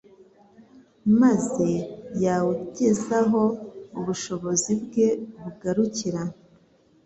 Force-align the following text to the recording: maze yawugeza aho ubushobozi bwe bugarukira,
maze 1.19 1.69
yawugeza 2.23 3.17
aho 3.23 3.43
ubushobozi 3.99 4.71
bwe 4.83 5.07
bugarukira, 5.41 6.21